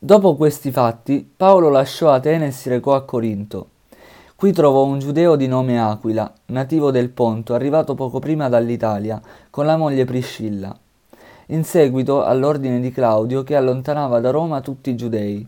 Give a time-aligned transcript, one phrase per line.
[0.00, 3.70] Dopo questi fatti, Paolo lasciò Atene e si recò a Corinto.
[4.36, 9.66] Qui trovò un giudeo di nome Aquila, nativo del Ponto, arrivato poco prima dall'Italia, con
[9.66, 10.72] la moglie Priscilla.
[11.46, 15.44] In seguito all'ordine di Claudio che allontanava da Roma tutti i giudei.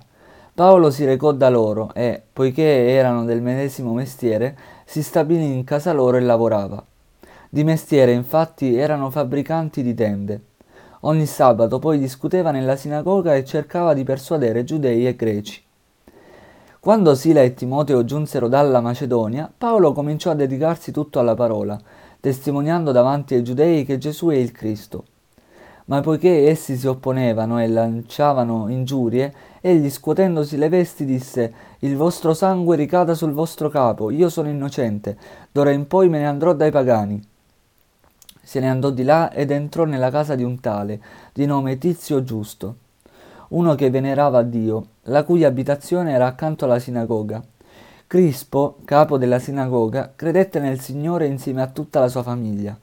[0.52, 5.92] Paolo si recò da loro e, poiché erano del medesimo mestiere, si stabilì in casa
[5.92, 6.84] loro e lavorava.
[7.48, 10.40] Di mestiere, infatti, erano fabbricanti di tende.
[11.02, 15.62] Ogni sabato poi discuteva nella sinagoga e cercava di persuadere giudei e greci.
[16.78, 21.80] Quando Sila e Timoteo giunsero dalla Macedonia, Paolo cominciò a dedicarsi tutto alla parola,
[22.20, 25.04] testimoniando davanti ai giudei che Gesù è il Cristo.
[25.86, 32.34] Ma poiché essi si opponevano e lanciavano ingiurie, egli scuotendosi le vesti disse Il vostro
[32.34, 35.16] sangue ricada sul vostro capo, io sono innocente,
[35.50, 37.29] d'ora in poi me ne andrò dai pagani.
[38.50, 41.00] Se ne andò di là ed entrò nella casa di un tale,
[41.32, 42.74] di nome Tizio Giusto
[43.50, 47.40] uno che venerava Dio, la cui abitazione era accanto alla sinagoga.
[48.08, 52.76] Crispo, capo della sinagoga, credette nel Signore insieme a tutta la sua famiglia,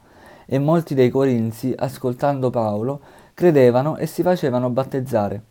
[0.46, 3.02] e molti dei corinzi, ascoltando Paolo,
[3.34, 5.42] credevano e si facevano battezzare.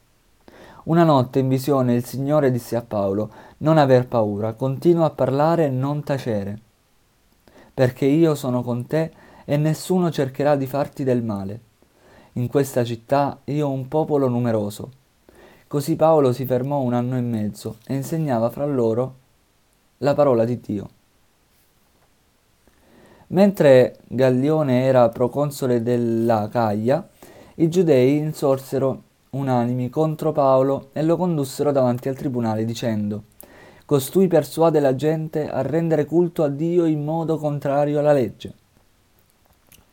[0.84, 5.66] Una notte in visione il Signore disse a Paolo, non aver paura, continua a parlare
[5.66, 6.58] e non tacere,
[7.74, 11.60] perché io sono con te e nessuno cercherà di farti del male.
[12.34, 14.90] In questa città io ho un popolo numeroso
[15.68, 19.14] Così Paolo si fermò un anno e mezzo e insegnava fra loro
[19.98, 20.88] la parola di Dio.
[23.28, 27.08] Mentre Gallione era proconsole dell'Acaia,
[27.56, 33.24] i giudei insorsero unanimi contro Paolo e lo condussero davanti al tribunale dicendo
[33.84, 38.54] Costui persuade la gente a rendere culto a Dio in modo contrario alla legge.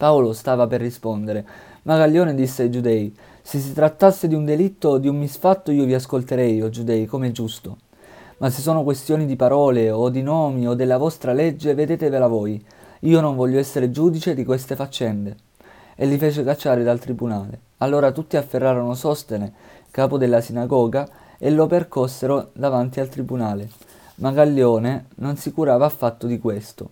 [0.03, 1.45] Paolo stava per rispondere,
[1.83, 5.71] ma Gallione disse ai giudei se si trattasse di un delitto o di un misfatto
[5.71, 7.77] io vi ascolterei, o giudei, come giusto.
[8.39, 12.61] Ma se sono questioni di parole o di nomi o della vostra legge, vedetevela voi.
[12.99, 15.37] Io non voglio essere giudice di queste faccende.
[15.95, 17.57] E li fece cacciare dal tribunale.
[17.77, 19.53] Allora tutti afferrarono Sostene,
[19.89, 21.07] capo della sinagoga,
[21.37, 23.69] e lo percossero davanti al tribunale.
[24.15, 26.89] Ma Gallione non si curava affatto di questo.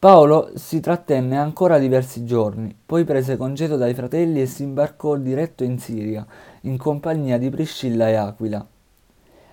[0.00, 5.64] Paolo si trattenne ancora diversi giorni, poi prese congedo dai fratelli e si imbarcò diretto
[5.64, 6.24] in Siria,
[6.62, 8.64] in compagnia di Priscilla e Aquila.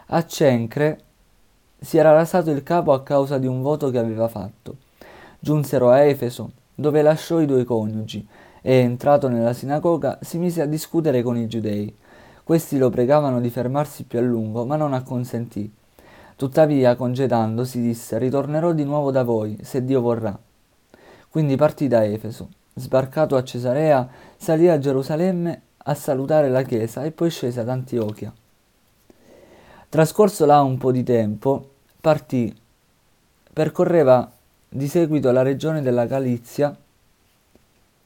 [0.05, 0.99] A Cencre
[1.79, 4.77] si era rasato il capo a causa di un voto che aveva fatto.
[5.39, 8.27] Giunsero a Efeso, dove lasciò i due coniugi,
[8.61, 11.91] e entrato nella sinagoga si mise a discutere con i giudei.
[12.43, 15.73] Questi lo pregavano di fermarsi più a lungo, ma non acconsentì.
[16.35, 20.37] Tuttavia, congedandosi, disse, ritornerò di nuovo da voi, se Dio vorrà.
[21.29, 22.49] Quindi partì da Efeso.
[22.73, 28.33] Sbarcato a Cesarea, salì a Gerusalemme a salutare la chiesa e poi scese ad Antiochia.
[29.87, 31.69] Trascorso là un po' di tempo,
[32.01, 32.53] partì,
[33.53, 34.29] percorreva
[34.67, 36.75] di seguito la regione della Galizia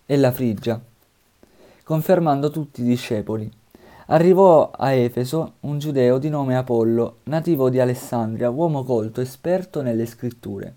[0.06, 0.80] e la Frigia,
[1.84, 3.52] confermando tutti i discepoli.
[4.12, 10.08] Arrivò a Efeso un giudeo di nome Apollo, nativo di Alessandria, uomo colto, esperto nelle
[10.08, 10.74] scritture.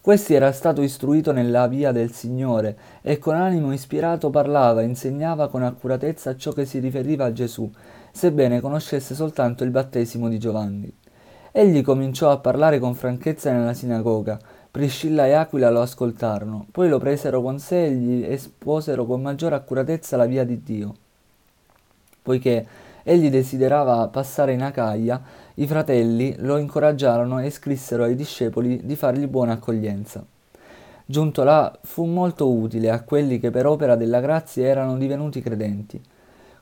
[0.00, 5.48] Questi era stato istruito nella via del Signore e con animo ispirato parlava e insegnava
[5.48, 7.68] con accuratezza ciò che si riferiva a Gesù,
[8.12, 10.96] sebbene conoscesse soltanto il battesimo di Giovanni.
[11.50, 14.38] Egli cominciò a parlare con franchezza nella sinagoga.
[14.70, 19.56] Priscilla e Aquila lo ascoltarono, poi lo presero con sé e gli esposero con maggiore
[19.56, 20.94] accuratezza la via di Dio
[22.22, 22.66] poiché
[23.02, 25.20] egli desiderava passare in Acaia,
[25.54, 30.24] i fratelli lo incoraggiarono e scrissero ai discepoli di fargli buona accoglienza.
[31.04, 36.00] Giunto là fu molto utile a quelli che per opera della grazia erano divenuti credenti.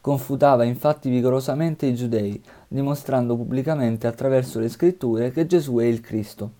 [0.01, 6.60] Confutava infatti vigorosamente i giudei, dimostrando pubblicamente attraverso le scritture che Gesù è il Cristo.